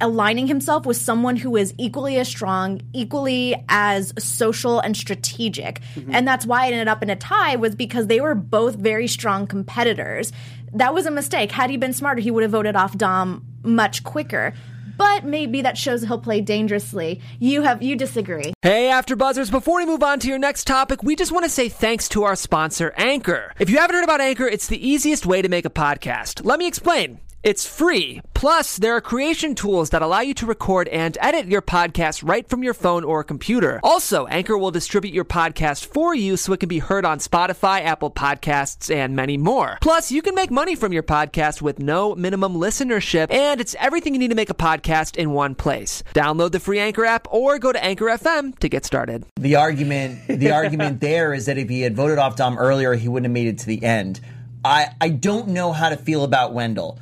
[0.00, 5.80] aligning himself with someone who is equally as strong, equally as social and strategic.
[5.94, 6.14] Mm-hmm.
[6.14, 9.06] And that's why it ended up in a tie was because they were both very
[9.06, 10.32] strong competitors.
[10.72, 11.52] That was a mistake.
[11.52, 14.54] Had he been smarter, he would have voted off Dom much quicker.
[14.96, 17.22] But maybe that shows he'll play dangerously.
[17.38, 18.52] You have you disagree.
[18.60, 21.50] Hey, after buzzers, Before we move on to your next topic, we just want to
[21.50, 23.54] say thanks to our sponsor, Anchor.
[23.58, 26.44] If you haven't heard about Anchor, it's the easiest way to make a podcast.
[26.44, 27.18] Let me explain.
[27.42, 28.20] It's free.
[28.34, 32.46] Plus, there are creation tools that allow you to record and edit your podcast right
[32.46, 33.80] from your phone or computer.
[33.82, 37.80] Also, Anchor will distribute your podcast for you so it can be heard on Spotify,
[37.82, 39.78] Apple Podcasts, and many more.
[39.80, 44.12] Plus, you can make money from your podcast with no minimum listenership, and it's everything
[44.12, 46.02] you need to make a podcast in one place.
[46.12, 49.24] Download the free Anchor app or go to Anchor FM to get started.
[49.36, 53.08] the argument the argument there is that if he had voted off Dom earlier, he
[53.08, 54.20] wouldn't have made it to the end.
[54.62, 56.98] I I don't know how to feel about Wendell.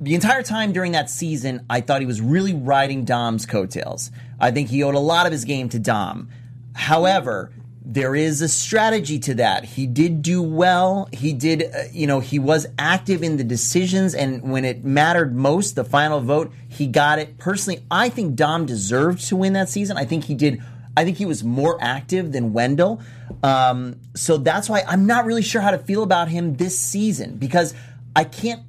[0.00, 4.10] The entire time during that season, I thought he was really riding Dom's coattails.
[4.40, 6.28] I think he owed a lot of his game to Dom.
[6.74, 7.52] However,
[7.84, 9.64] there is a strategy to that.
[9.64, 11.08] He did do well.
[11.12, 15.36] He did, uh, you know, he was active in the decisions, and when it mattered
[15.36, 17.38] most, the final vote, he got it.
[17.38, 19.98] Personally, I think Dom deserved to win that season.
[19.98, 20.62] I think he did.
[20.96, 23.02] I think he was more active than Wendell.
[23.42, 27.36] Um, so that's why I'm not really sure how to feel about him this season
[27.36, 27.74] because
[28.16, 28.62] I can't,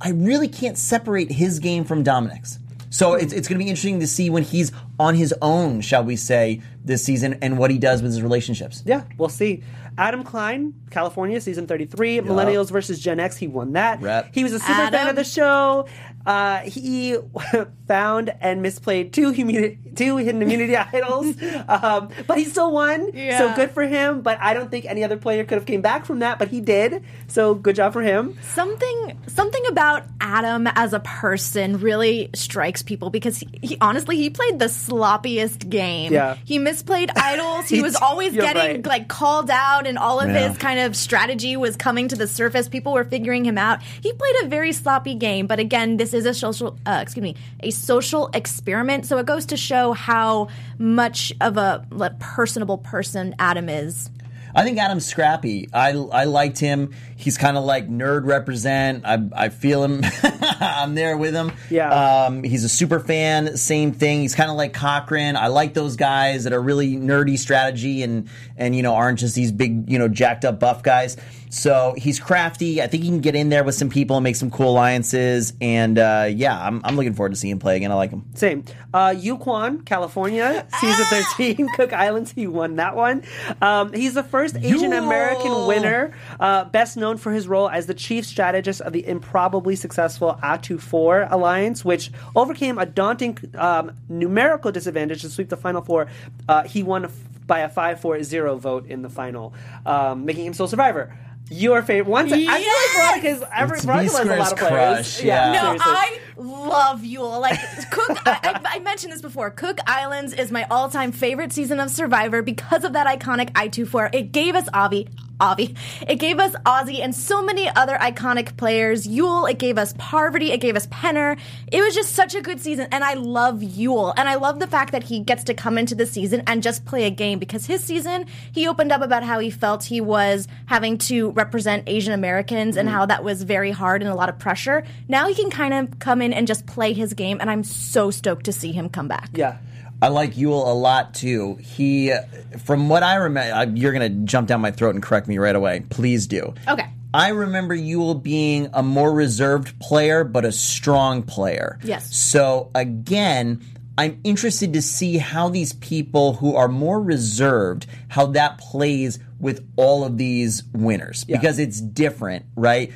[0.00, 2.58] I really can't separate his game from Dominic's.
[2.90, 6.04] So it's, it's going to be interesting to see when he's on his own, shall
[6.04, 8.82] we say, this season and what he does with his relationships.
[8.86, 9.62] Yeah, we'll see.
[9.98, 13.36] Adam Klein, California, season 33, Millennials versus Gen X.
[13.36, 14.00] He won that.
[14.00, 14.32] Rep.
[14.32, 15.88] He was a super fan of the show.
[16.26, 17.16] Uh, he
[17.88, 21.34] found and misplayed two, humuni- two hidden immunity idols,
[21.68, 23.10] um, but he still won.
[23.12, 24.20] So good for him.
[24.20, 26.60] But I don't think any other player could have came back from that, but he
[26.60, 27.02] did.
[27.28, 28.36] So good job for him.
[28.54, 34.28] Something something about Adam as a person really strikes people because he, he honestly he
[34.28, 36.12] played the sloppiest game.
[36.12, 36.36] Yeah.
[36.44, 37.68] He misplayed idols.
[37.68, 38.86] He He- was always getting right.
[38.86, 40.48] like called out and all of Yeah.
[40.48, 42.68] his kind of strategy was coming to the surface.
[42.68, 43.82] People were figuring him out.
[43.82, 47.36] He played a very sloppy game, but again, this is a social uh, excuse me,
[47.60, 53.34] a social experiment, so it goes to show how much of a like, personable person
[53.38, 54.10] Adam is.
[54.54, 55.68] I think Adam's scrappy.
[55.72, 56.94] I, I liked him.
[57.16, 59.04] He's kind of like nerd represent.
[59.04, 60.02] I, I feel him.
[60.60, 61.52] I'm there with him.
[61.70, 62.24] Yeah.
[62.24, 63.56] Um, he's a super fan.
[63.56, 64.20] Same thing.
[64.20, 65.36] He's kind of like Cochran.
[65.36, 69.34] I like those guys that are really nerdy strategy and and you know aren't just
[69.34, 71.16] these big you know jacked up buff guys.
[71.50, 72.82] So he's crafty.
[72.82, 75.52] I think he can get in there with some people and make some cool alliances.
[75.60, 77.90] And uh, yeah, I'm, I'm looking forward to seeing him play again.
[77.90, 78.24] I like him.
[78.34, 78.64] Same.
[78.92, 82.32] Uh, Yul Kwon, California, season 13, Cook Islands.
[82.32, 83.22] He won that one.
[83.60, 87.94] Um, he's the first Asian American winner, uh, best known for his role as the
[87.94, 94.72] chief strategist of the improbably successful Aitu 4 alliance, which overcame a daunting um, numerical
[94.72, 96.08] disadvantage to sweep the final four.
[96.48, 97.10] Uh, he won
[97.46, 101.12] by a 5 4 0 vote in the final, um, making him sole survivor.
[101.50, 102.10] Your favorite.
[102.10, 102.96] Once I feel like Yes!
[102.96, 104.72] Veronica's every It's Veronica has a V-Square's lot of players.
[105.16, 105.52] crush, yeah.
[105.52, 105.82] No, seriously.
[105.86, 107.40] I love Yul.
[107.40, 107.58] Like
[107.90, 109.50] Cook, I, I, I mentioned this before.
[109.50, 114.10] Cook Islands is my all-time favorite season of Survivor because of that iconic Aitu four.
[114.12, 115.08] It gave us Avi.
[115.40, 115.76] Avi.
[116.08, 119.06] It gave us Ozzy and so many other iconic players.
[119.06, 121.38] Yul, it gave us Parvati, it gave us Penner.
[121.70, 124.12] It was just such a good season, and I love Yul.
[124.16, 126.84] And I love the fact that he gets to come into the season and just
[126.86, 130.48] play a game because his season, he opened up about how he felt he was
[130.66, 132.98] having to represent Asian Americans and mm-hmm.
[132.98, 134.84] how that was very hard and a lot of pressure.
[135.08, 138.10] Now he can kind of come in and just play his game, and I'm so
[138.10, 139.30] stoked to see him come back.
[139.32, 139.56] Yeah.
[140.00, 141.56] I like Yul a lot too.
[141.56, 142.12] He,
[142.58, 145.84] from what I remember, you're gonna jump down my throat and correct me right away.
[145.88, 146.54] Please do.
[146.68, 146.86] Okay.
[147.14, 151.78] I remember Yul being a more reserved player, but a strong player.
[151.82, 152.14] Yes.
[152.14, 153.64] So again,
[153.96, 159.66] I'm interested to see how these people who are more reserved, how that plays with
[159.76, 162.92] all of these winners because it's different, right?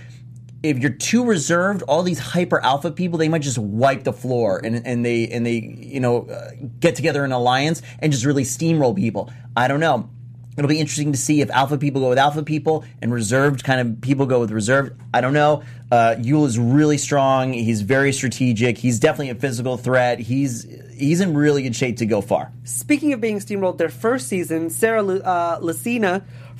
[0.62, 4.60] If you're too reserved, all these hyper alpha people, they might just wipe the floor
[4.62, 8.24] and, and they and they you know uh, get together in an alliance and just
[8.24, 9.30] really steamroll people.
[9.56, 10.08] I don't know.
[10.56, 13.80] It'll be interesting to see if alpha people go with alpha people and reserved kind
[13.80, 15.00] of people go with reserved.
[15.14, 15.62] I don't know.
[15.90, 17.52] Uh, Yul is really strong.
[17.52, 18.78] He's very strategic.
[18.78, 20.18] He's definitely a physical threat.
[20.18, 22.52] He's he's in really good shape to go far.
[22.64, 25.58] Speaking of being steamrolled, their first season, Sarah Lu- uh,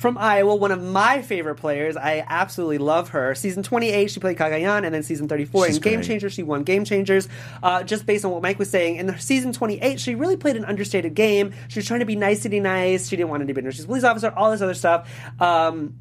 [0.03, 1.95] from Iowa, one of my favorite players.
[1.95, 3.33] I absolutely love her.
[3.35, 6.05] Season 28, she played Cagayan, and then season 34 She's in Game great.
[6.05, 7.29] Changers, she won Game Changers.
[7.63, 10.65] Uh, just based on what Mike was saying, in season 28, she really played an
[10.65, 11.53] understated game.
[11.69, 13.07] She was trying to be nicety nice.
[13.07, 15.09] She didn't want to be She's a police officer, all this other stuff.
[15.39, 15.95] Um,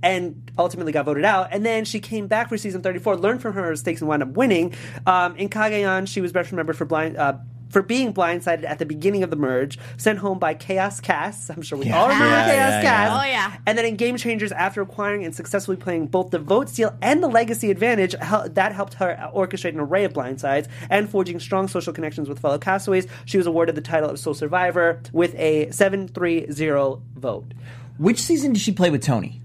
[0.00, 1.48] and ultimately got voted out.
[1.50, 4.28] And then she came back for season 34, learned from her mistakes, and wound up
[4.28, 4.74] winning.
[5.06, 7.16] Um, in Cagayan, she was best remembered for blind.
[7.16, 7.38] Uh,
[7.70, 11.48] for being blindsided at the beginning of the merge, sent home by Chaos Kass.
[11.50, 13.08] I'm sure we all remember Yeah, Chaos yeah, Kass.
[13.10, 13.18] yeah.
[13.20, 13.56] Oh, yeah.
[13.66, 17.22] And then in Game Changers, after acquiring and successfully playing both the vote steal and
[17.22, 21.92] the legacy advantage, that helped her orchestrate an array of blindsides and forging strong social
[21.92, 23.06] connections with fellow castaways.
[23.24, 27.54] She was awarded the title of Sole Survivor with a 730 vote.
[27.98, 29.40] Which season did she play with Tony?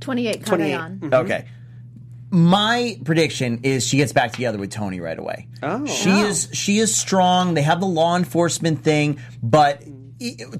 [0.00, 0.72] 28 28.
[0.72, 0.98] Cagayan.
[0.98, 1.14] Mm-hmm.
[1.14, 1.46] Okay.
[2.32, 5.48] My prediction is she gets back together with Tony right away.
[5.62, 5.84] Oh.
[5.86, 7.52] She is she is strong.
[7.52, 9.82] They have the law enforcement thing, but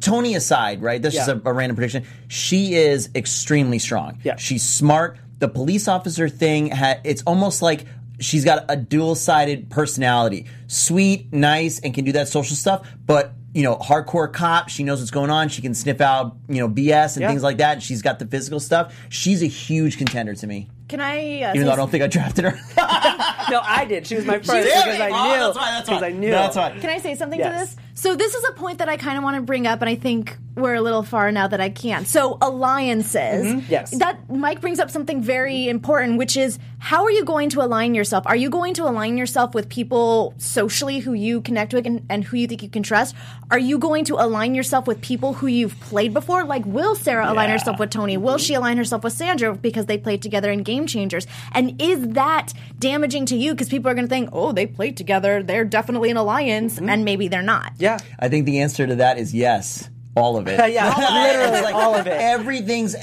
[0.00, 1.00] Tony aside, right?
[1.00, 2.04] This is a, a random prediction.
[2.28, 4.20] She is extremely strong.
[4.22, 4.36] Yeah.
[4.36, 5.16] She's smart.
[5.38, 7.86] The police officer thing, ha- it's almost like
[8.24, 10.46] she's got a dual-sided personality.
[10.66, 14.70] Sweet, nice, and can do that social stuff, but you know, hardcore cop.
[14.70, 15.50] She knows what's going on.
[15.50, 17.28] She can sniff out, you know, BS and Yeah.
[17.28, 17.82] things like that.
[17.82, 18.94] She's got the physical stuff.
[19.10, 20.70] She's a huge contender to me.
[20.88, 21.42] Can I?
[21.42, 22.58] Uh, Even though I don't think I drafted her.
[23.50, 24.06] No, I did.
[24.06, 24.64] She was my first did?
[24.64, 25.40] because I Oh, knew.
[25.40, 26.06] that's why, that's why.
[26.06, 26.30] I knew.
[26.30, 26.70] That's why.
[26.78, 27.70] Can I say something Yes.
[27.70, 27.84] to this?
[27.94, 29.96] So this is a point that I kind of want to bring up, and I
[29.96, 32.06] think we're a little far now that I can't.
[32.06, 33.46] So alliances.
[33.46, 33.70] Mm-hmm.
[33.70, 33.90] Yes.
[33.98, 37.94] That Mike brings up something very important, which is how are you going to align
[37.94, 38.24] yourself?
[38.26, 42.24] Are you going to align yourself with people socially who you connect with and, and
[42.24, 43.14] who you think you can trust?
[43.50, 46.44] Are you going to align yourself with people who you've played before?
[46.44, 47.52] Like, will Sarah align Yeah.
[47.52, 48.16] herself with Tony?
[48.16, 51.26] Will she align herself with Sandra because they played together in Game Changers?
[51.52, 53.52] And is that damaging to you?
[53.52, 55.42] Because people are going to think, oh, they played together.
[55.42, 57.72] They're definitely an alliance, and maybe they're not.
[57.78, 57.98] Yeah.
[58.18, 59.88] I think the answer to that is yes.
[60.14, 60.58] All of it.
[60.72, 62.10] Yeah, literally like all of it.
[62.12, 62.94] Everything's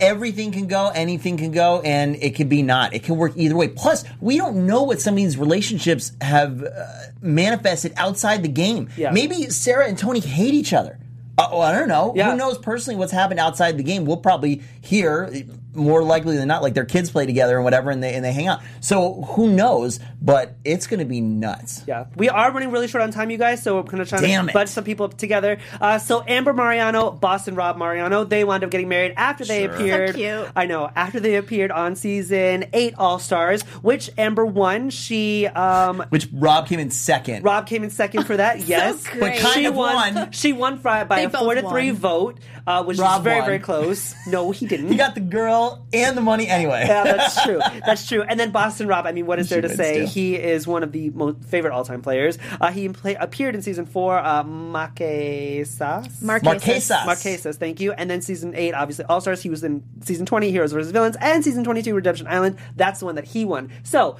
[0.00, 2.94] everything can go, anything can go, and it could be not.
[2.94, 3.68] It can work either way.
[3.68, 6.86] Plus, we don't know what some of these relationships have uh,
[7.20, 8.88] manifested outside the game.
[8.96, 9.10] Yeah.
[9.10, 10.98] Maybe Sarah and Tony hate each other.
[11.38, 12.12] Uh, well, I don't know.
[12.16, 12.30] Yeah.
[12.30, 14.04] Who knows personally what's happened outside the game?
[14.04, 15.30] We'll probably hear
[15.76, 18.32] more likely than not, like their kids play together and whatever, and they and they
[18.32, 18.60] hang out.
[18.80, 20.00] So who knows?
[20.20, 21.82] But it's going to be nuts.
[21.86, 23.62] Yeah, we are running really short on time, you guys.
[23.62, 24.54] So we're going to try Damn to it.
[24.54, 25.58] bunch some people together.
[25.80, 29.74] Uh, so Amber Mariano, Boston Rob Mariano, they wound up getting married after they Sure.
[29.74, 30.10] appeared.
[30.10, 30.48] So cute.
[30.56, 34.90] I know after they appeared on season eight All Stars, which Amber won.
[34.90, 37.44] She um, Which Rob came in second.
[37.44, 38.60] Rob came in second for that.
[38.66, 39.20] yes, great.
[39.20, 40.14] But kind she of won.
[40.14, 40.30] won.
[40.32, 43.36] She won by, by They a four to three vote, uh, which Rob is very
[43.40, 43.46] won.
[43.46, 44.14] very close.
[44.26, 44.88] No, he didn't.
[44.88, 46.84] He got the girl and the money anyway.
[46.86, 47.58] Yeah, that's true.
[47.84, 48.22] That's true.
[48.22, 49.06] And then Boston Rob.
[49.06, 50.00] I mean, what is there to say?
[50.00, 50.20] wins, too.
[50.20, 52.38] He is one of the most favorite all-time players.
[52.60, 54.18] Uh, he play, appeared in season four.
[54.18, 56.08] Uh, Marquesas.
[56.22, 56.42] Marquesas.
[56.42, 57.04] Marquesas.
[57.04, 57.92] Marquesas, thank you.
[57.92, 59.42] And then season eight, obviously All Stars.
[59.42, 62.58] He was in season twenty, Heroes vs Villains, and season twenty-two, Redemption Island.
[62.74, 63.70] That's the one that he won.
[63.82, 64.16] So.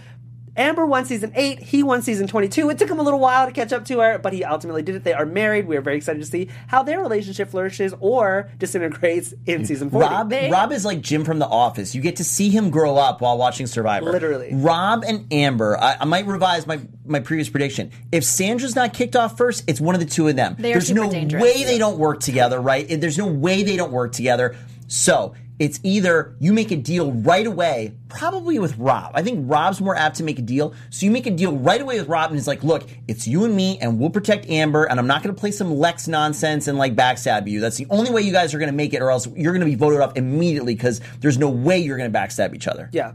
[0.56, 2.70] Amber won season 8, he won season 22.
[2.70, 4.94] It took him a little while to catch up to her, but he ultimately did
[4.94, 5.04] it.
[5.04, 5.66] They are married.
[5.66, 10.08] We are very excited to see how their relationship flourishes or disintegrates in season 40.
[10.08, 11.94] Rob, Rob is like Jim from The Office.
[11.94, 14.10] You get to see him grow up while watching Survivor.
[14.10, 14.50] Literally.
[14.52, 15.78] Rob and Amber.
[15.78, 17.92] I, I might revise my my previous prediction.
[18.10, 20.56] If Sandra's not kicked off first, it's one of the two of them.
[20.58, 21.42] They are There's super no dangerous.
[21.42, 22.84] way they don't work together, right?
[23.00, 24.56] There's no way they don't work together.
[24.88, 29.12] So it's either you make a deal right away, probably with Rob.
[29.14, 30.74] I think Rob's more apt to make a deal.
[30.90, 33.44] So you make a deal right away with Rob, and he's like, look, it's you
[33.44, 36.68] and me, and we'll protect Amber, and I'm not going to play some Lex nonsense
[36.68, 37.60] and like backstab you.
[37.60, 39.60] That's the only way you guys are going to make it, or else you're going
[39.60, 42.90] to be voted off immediately because there's no way you're going to backstab each other.
[42.92, 43.12] Yeah.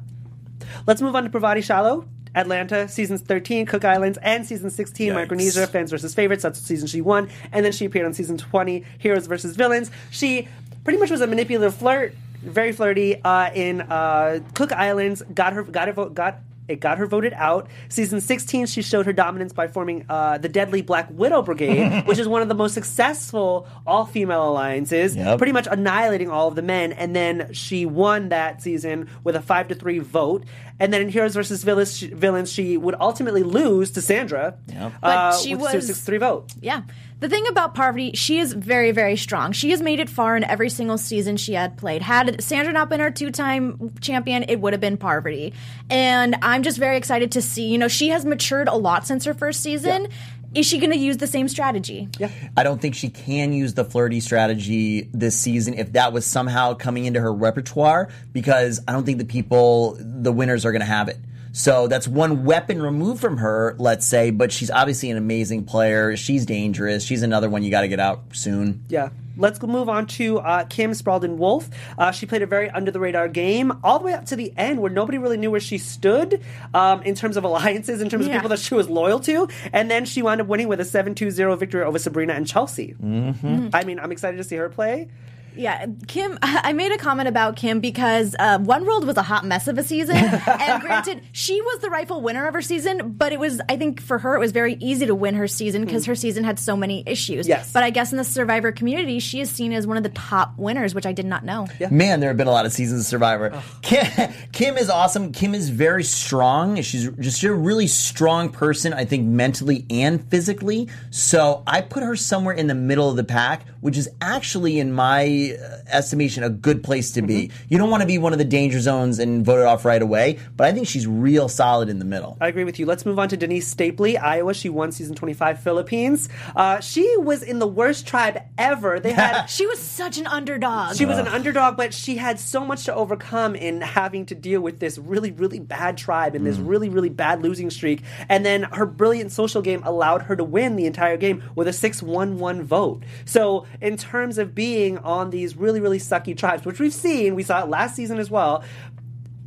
[0.88, 2.08] Let's move on to Parvati Shallow.
[2.34, 5.14] Atlanta, seasons 13, Cook Islands, and season 16, Yikes.
[5.14, 6.44] Micronesia, Fans versus Favorites.
[6.44, 7.30] That's the season she won.
[7.52, 9.92] And then she appeared on season 20, Heroes versus Villains.
[10.12, 10.48] She
[10.84, 15.22] pretty much was a manipulative flirt, very flirty uh, in uh, Cook Islands.
[15.34, 17.68] Got her, got her, vote, got it got her voted out.
[17.90, 22.18] Season 16, she showed her dominance by forming uh, the Deadly Black Widow Brigade, which
[22.18, 25.38] is one of the most successful all female alliances, Yep.
[25.38, 26.94] pretty much annihilating all of the men.
[26.94, 30.46] And then she won that season with a 5 to 3 vote.
[30.80, 34.56] And then in Heroes versus Villains, she, Villains, she would ultimately lose to Sandra.
[34.68, 34.94] Yep.
[35.02, 36.54] But uh, she with a was- 6 3 vote.
[36.62, 36.84] Yeah.
[37.22, 39.52] The thing about Parvati, she is very, very strong.
[39.52, 42.02] She has made it far in every single season she had played.
[42.02, 45.54] Had Sandra not been our two time champion, it would have been Parvati.
[45.88, 47.68] And I'm just very excited to see.
[47.68, 50.08] You know, she has matured a lot since her first season.
[50.56, 52.10] Is she going to use the same strategy?
[52.18, 52.32] Yeah.
[52.58, 56.74] I don't think she can use the flirty strategy this season if that was somehow
[56.74, 60.88] coming into her repertoire because I don't think the people, the winners, are going to
[60.88, 61.18] have it.
[61.52, 66.16] So that's one weapon removed from her, let's say, but she's obviously an amazing player.
[66.16, 67.04] She's dangerous.
[67.04, 68.84] She's another one you got to get out soon.
[68.90, 69.10] Yeah.
[69.38, 71.70] Let's move on to uh, Kim Spradlin Wolfe.
[71.98, 74.54] Uh, she played a very under the radar game all the way up to the
[74.58, 76.42] end where nobody really knew where she stood
[76.74, 79.48] um, in terms of alliances, in terms of people that she was loyal to.
[79.72, 82.46] And then she wound up winning with a 7 2 0 victory over Sabrina and
[82.46, 82.94] Chelsea.
[83.02, 83.70] Mm-hmm.
[83.74, 85.10] I mean, I'm excited to see her play.
[85.56, 86.38] Yeah, Kim.
[86.42, 89.78] I made a comment about Kim because uh, One World was a hot mess of
[89.78, 93.12] a season, and granted, she was the rightful winner of her season.
[93.12, 95.86] But it was, I think, for her, it was very easy to win her season
[95.86, 97.48] because her season had so many issues.
[97.48, 97.72] Yes.
[97.72, 100.58] But I guess in the Survivor community, she is seen as one of the top
[100.58, 101.68] winners, which I did not know.
[101.90, 103.62] Man, there have been a lot of seasons of Survivor.
[103.82, 104.06] Kim,
[104.52, 105.32] Kim is awesome.
[105.32, 106.82] Kim is very strong.
[106.82, 110.90] She's just a really strong person, I think, mentally and physically.
[111.10, 114.94] So I put her somewhere in the middle of the pack, which is actually, in
[114.94, 117.52] my uh, estimation, a good place to be.
[117.70, 120.40] You don't want to be one of the danger zones and voted off right away,
[120.56, 122.38] but I think she's real solid in the middle.
[122.40, 122.86] I agree with you.
[122.86, 124.54] Let's move on to Denise Stapley, Iowa.
[124.54, 126.30] She won season 25 Philippines.
[126.56, 129.00] Uh, she was in the worst tribe ever.
[129.00, 129.46] They had.
[129.52, 130.96] She was such an underdog.
[130.96, 134.62] She was an underdog, but she had so much to overcome in having to deal
[134.62, 138.02] with this really, really bad tribe and this really, really bad losing streak.
[138.30, 141.74] And then her brilliant social game allowed her to win the entire game with a
[141.74, 143.04] 6 1 1 vote.
[143.26, 147.44] So, in terms of being on these really, really sucky tribes, which we've seen, we
[147.44, 148.64] saw it last season as well.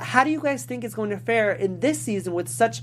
[0.01, 2.83] How do you guys think it's going to fare in this season with such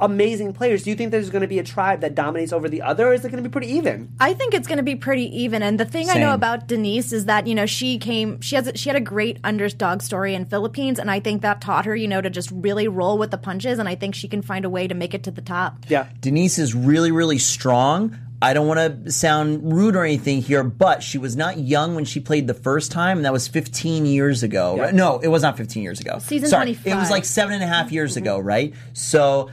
[0.00, 0.82] amazing players?
[0.82, 3.14] Do you think there's going to be a tribe that dominates over the other, or
[3.14, 4.12] is it going to be pretty even?
[4.20, 5.62] I think it's going to be pretty even.
[5.62, 8.66] And the thing I know about Denise is that you know she came, she has,
[8.66, 11.96] a, she had a great underdog story in Philippines, and I think that taught her,
[11.96, 13.78] you know, to just really roll with the punches.
[13.78, 15.78] And I think she can find a way to make it to the top.
[15.88, 16.08] Yeah.
[16.20, 18.16] Denise is really, really strong.
[18.40, 22.04] I don't want to sound rude or anything here, but she was not young when
[22.04, 24.76] she played the first time, and that was 15 years ago.
[24.76, 24.82] Yeah.
[24.82, 24.94] right?
[24.94, 26.18] No, it was not 15 years ago.
[26.20, 28.74] Season Sorry, It was like seven and a half years ago, right?
[28.92, 29.50] So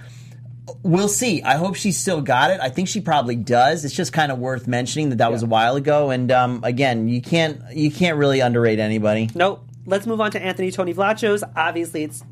[0.84, 1.41] we'll see.
[1.41, 2.60] I hope she still got it.
[2.62, 3.86] I think she probably does.
[3.86, 6.12] It's just kind of worth mentioning that that was a while ago.
[6.12, 9.30] And um, again, you can't you can't really underrate anybody.
[9.36, 9.67] Nope.
[9.88, 11.43] Let's move on to Anthony Tony Vlachos.
[11.56, 12.28] Obviously, it's t-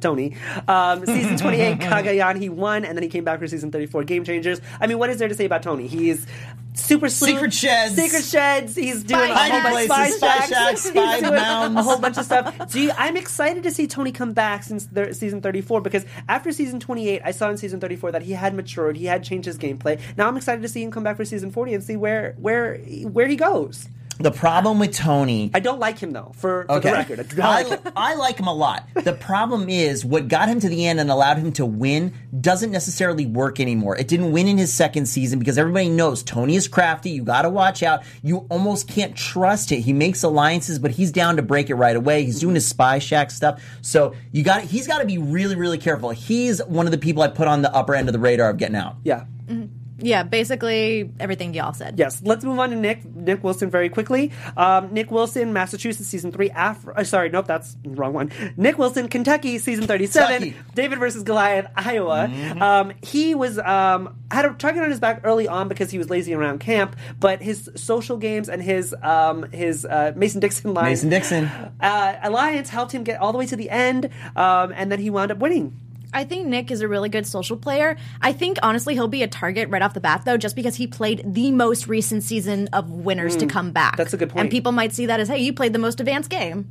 [0.00, 0.36] Tony.
[0.68, 4.24] Um, season 28, Cagayan, he won, and then he came back for season 34, Game
[4.24, 4.60] Changers.
[4.80, 5.86] I mean, what is there to say about Tony?
[5.86, 6.26] He's
[6.74, 7.30] super sleuth.
[7.30, 7.94] Secret sheds.
[7.94, 8.74] Secret sheds.
[8.74, 10.80] He's doing a whole bunch places, spy spy shacks.
[10.82, 11.78] spy mounds.
[11.78, 12.70] A whole bunch of stuff.
[12.70, 16.78] Gee, I'm excited to see Tony come back since thir- season 34 because after season
[16.78, 19.98] 28, I saw in season 34 that he had matured, he had changed his gameplay.
[20.16, 22.76] Now I'm excited to see him come back for season 40 and see where where
[22.78, 23.88] where he goes.
[24.18, 26.32] The problem with Tony I don't like him though.
[26.36, 27.92] For, for the record, I do not I, like him.
[27.96, 28.88] I like him a lot.
[28.94, 32.70] The problem is what got him to the end and allowed him to win doesn't
[32.70, 33.96] necessarily work anymore.
[33.96, 37.10] It didn't win in his second season because everybody knows Tony is crafty.
[37.10, 38.04] You got to watch out.
[38.22, 39.80] You almost can't trust it.
[39.80, 42.24] He makes alliances, but he's down to break it right away.
[42.24, 43.62] He's doing his spy shack stuff.
[43.82, 46.10] So you got he's got to be really really careful.
[46.10, 48.56] He's one of the people I put on the upper end of the radar of
[48.56, 48.96] getting out.
[49.04, 49.24] Yeah.
[49.46, 49.75] Mm-hmm.
[49.98, 51.98] Yeah, basically everything y'all said.
[51.98, 54.30] Yes, let's move on to Nick Nick Wilson very quickly.
[54.56, 56.50] Um, Nick Wilson, Massachusetts, season three.
[56.54, 58.30] Af- uh, sorry, nope, that's wrong one.
[58.56, 60.42] Nick Wilson, Kentucky, season thirty-seven.
[60.42, 60.56] Kentucky.
[60.74, 62.30] David versus Goliath, Iowa.
[62.60, 66.10] Um, he was um, had a target on his back early on because he was
[66.10, 70.84] lazy around camp, but his social games and his um, his uh, Mason Dixon line,
[70.86, 71.46] Mason Dixon.
[71.80, 75.08] uh, alliance helped him get all the way to the end, um, and then he
[75.10, 75.74] wound up winning.
[76.16, 77.96] I think Nick is a really good social player.
[78.22, 80.86] I think honestly he'll be a target right off the bat though, just because he
[80.86, 83.94] played the most recent season of winners to come back.
[83.94, 84.40] Mm, that's a good point.
[84.40, 86.70] And people might see that as, hey, you played the most advanced game.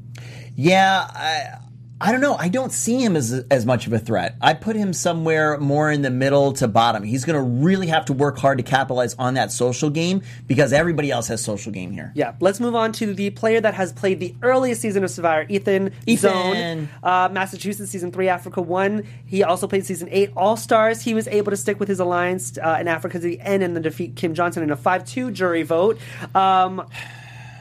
[0.56, 1.60] Yeah, I,
[2.02, 2.36] I don't know.
[2.36, 4.36] I don't see him as as much of a threat.
[4.42, 7.04] I put him somewhere more in the middle to bottom.
[7.04, 10.74] He's going to really have to work hard to capitalize on that social game because
[10.74, 12.12] everybody else has social game here.
[12.14, 15.46] Yeah, let's move on to the player that has played the earliest season of Survivor,
[15.50, 16.32] Ethan, Ethan.
[16.32, 19.08] Zohn, uh, Massachusetts, season three, Africa one.
[19.26, 21.02] He also played season eight, All Stars.
[21.02, 23.74] He was able to stick with his alliance uh, in Africa to the end and
[23.74, 25.98] then defeat Kim Johnson in a five-two jury vote.
[26.36, 26.86] Um,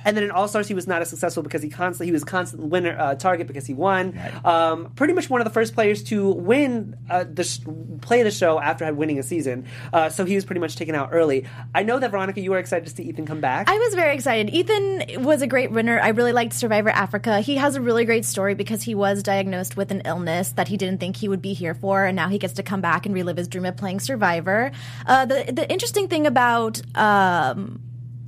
[0.04, 2.22] and then in All Stars, he was not as successful because he constantly he was
[2.22, 4.18] a constant winner uh, target because he won.
[4.44, 7.60] Um, pretty much one of the first players to win uh, the sh-
[8.00, 9.66] play the show after winning a season.
[9.92, 11.46] Uh, so he was pretty much taken out early.
[11.74, 13.68] I know that Veronica, you were excited to see Ethan come back.
[13.68, 14.52] I was very excited.
[14.54, 15.98] Ethan was a great winner.
[16.00, 17.40] I really liked Survivor Africa.
[17.40, 20.76] He has a really great story because he was diagnosed with an illness that he
[20.76, 23.14] didn't think he would be here for, and now he gets to come back and
[23.14, 24.70] relive his dream of playing Survivor.
[25.06, 27.80] Uh, the the interesting thing about um,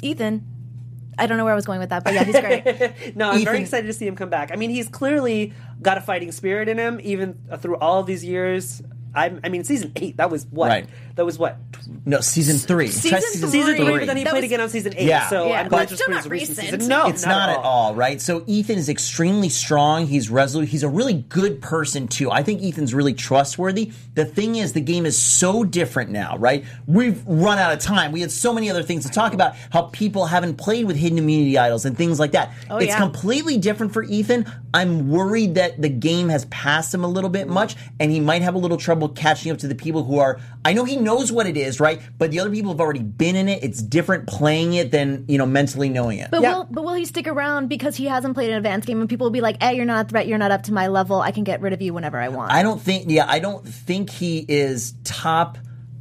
[0.03, 0.56] Ethan.
[1.19, 2.93] I don't know where I was going with that, but yeah, he's great.
[3.17, 4.53] No, I'm very excited to see him come back.
[4.53, 8.25] I mean, he's clearly got a fighting spirit in him, even through all of these
[8.25, 8.83] years
[9.17, 10.19] I, I mean, season eight.
[10.19, 10.69] That was what?
[10.69, 10.87] Right.
[11.17, 11.57] That was what?
[12.05, 12.89] No, season three.
[12.89, 13.49] Season Try three.
[13.49, 15.09] Season three, but then he That played was- again on season eight.
[15.09, 15.29] Yeah.
[15.31, 16.75] So Yeah, I'm but glad it's just still not recent recent.
[16.81, 16.89] season.
[16.91, 18.21] No, it's not, at all, right?
[18.21, 20.07] So Ethan is extremely strong.
[20.07, 20.69] He's resolute.
[20.69, 22.31] He's a really good person too.
[22.31, 23.93] I think Ethan's really trustworthy.
[24.15, 26.65] The thing is, the game is so different now, right?
[26.87, 28.13] We've run out of time.
[28.13, 29.55] We had so many other things to talk about.
[29.71, 32.53] How people haven't played with hidden immunity idols and things like that.
[32.69, 32.99] Oh, it's yeah.
[32.99, 34.45] completely different for Ethan.
[34.75, 38.43] I'm worried that the game has passed him a little bit much, and he might
[38.43, 40.39] have a little trouble catching up to the people who are.
[40.63, 42.01] I know he knows what it is, right?
[42.19, 43.65] But the other people have already been in it.
[43.65, 46.31] It's different playing it than you know mentally knowing it.
[46.31, 46.53] But Yeah.
[46.53, 49.25] will but will he stick around because he hasn't played an advanced game and people
[49.27, 50.27] will be like, "Hey, you're not a threat.
[50.29, 51.21] You're not up to my level.
[51.23, 53.05] I can get rid of you whenever I want." I don't think.
[53.09, 55.57] Yeah, I don't think he is top.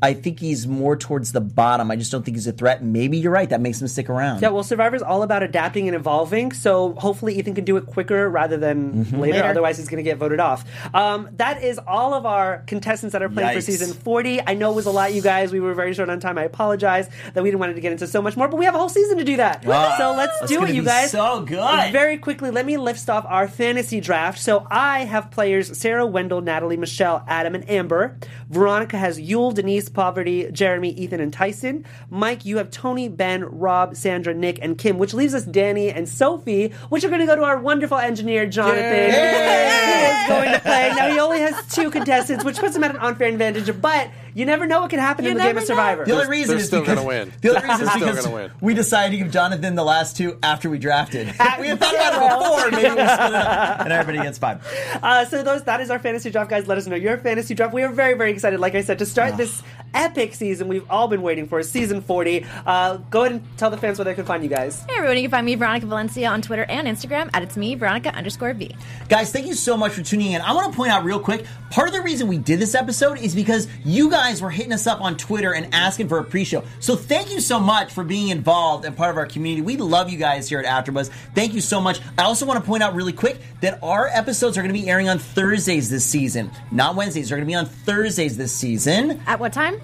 [0.05, 1.89] I think he's more towards the bottom.
[1.91, 2.83] I just don't think he's a threat.
[2.83, 3.49] Maybe you're right.
[3.49, 4.41] That makes him stick around.
[4.41, 8.29] Yeah, well, Survivor's all about adapting and evolving, so hopefully Ethan can do it quicker
[8.29, 9.43] rather than later, Later.
[9.43, 10.63] otherwise he's going to get voted off.
[10.93, 14.41] Um, that is all of our contestants that are playing for season 40.
[14.47, 15.51] I know it was a lot, you guys.
[15.51, 16.37] We were very short on time.
[16.37, 18.75] I apologize that we didn't want to get into so much more, but we have
[18.75, 19.65] a whole season to do that.
[19.65, 19.95] Wow.
[19.97, 21.11] So let's That's do it, you guys.
[21.11, 21.91] so good.
[21.91, 24.39] Very quickly, let me lift off our fantasy draft.
[24.39, 28.17] So I have players Sarah, Wendell, Natalie, Michele, Adam, and Amber.
[28.49, 31.85] Veronica has Yul, Denise, Parvati, Jeremy, Ethan, and Tyson.
[32.09, 36.07] Mike, you have Tony, Ben, Rob, Sandra, Nick, and Kim, which leaves us Danni and
[36.07, 38.83] Sophie, which are going to go to our wonderful engineer, Jonathan.
[39.11, 40.91] Who is going to play.
[40.95, 44.45] Now, he only has two contestants, which puts him at an unfair advantage, but you
[44.45, 45.75] never know what can happen You in the game never of know.
[45.75, 46.05] Survivor.
[46.05, 47.31] The only reason they're is still because gonna win.
[47.41, 48.51] the only reason is They're still because gonna win.
[48.59, 51.27] we decided to give Jonathan the last two after we drafted.
[51.59, 54.65] we had thought about it before, maybe we split it up, and everybody gets five.
[55.01, 56.67] Uh, so those that is our fantasy draft, guys.
[56.67, 57.73] Let us know your fantasy draft.
[57.73, 59.63] We are very very excited, like I said, to start this
[59.95, 62.45] epic season we've all been waiting for, season forty.
[62.65, 64.83] Uh, go ahead and tell the fans where they can find you guys.
[64.87, 67.75] Hey everyone, you can find me Veronica Valencia on Twitter and Instagram at it's me
[67.75, 68.75] Veronica underscore V.
[69.09, 70.41] Guys, thank you so much for tuning in.
[70.41, 73.19] I want to point out real quick part of the reason we did this episode
[73.19, 76.45] is because you guys were hitting us up on Twitter and asking for a pre
[76.45, 76.63] show.
[76.79, 79.61] So thank you so much for being involved and part of our community.
[79.61, 81.09] We love you guys here at AfterBuzz.
[81.33, 81.99] Thank you so much.
[82.17, 84.89] I also want to point out really quick that our episodes are going to be
[84.89, 87.29] airing on Thursdays this season, not Wednesdays.
[87.29, 89.21] They're going to be on Thursdays this season.
[89.27, 89.81] At what time?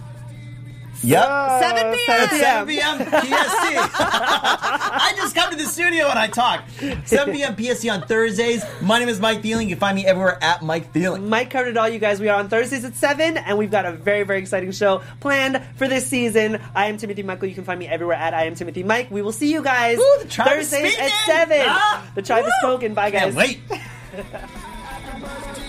[1.03, 1.23] Yep.
[1.23, 2.21] 7 p.m.
[2.21, 2.97] At 7 p.m.
[2.99, 3.09] PST.
[3.99, 6.63] I just come to the studio and I talk.
[7.05, 7.55] 7 p.m.
[7.57, 8.63] PST on Thursdays.
[8.81, 9.63] My name is Mike Thieling.
[9.63, 11.27] You can find me everywhere at Mike Thieling.
[11.27, 12.19] Mike covered it all, you guys.
[12.19, 15.63] We are on Thursdays at 7, and we've got a very, very exciting show planned
[15.75, 16.61] for this season.
[16.75, 17.47] I am Timothy Michael.
[17.47, 19.09] You can find me everywhere at I am Timothy Mike.
[19.09, 21.63] We will see you guys Ooh, the Thursdays at 7.
[21.67, 22.93] Ah, the tribe is spoken.
[22.93, 23.33] Bye, guys.
[23.33, 23.59] Can't wait.